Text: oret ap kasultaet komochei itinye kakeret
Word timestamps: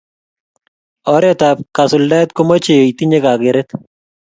oret 1.13 1.39
ap 1.49 1.57
kasultaet 1.75 2.29
komochei 2.35 2.87
itinye 2.91 3.17
kakeret 3.23 3.69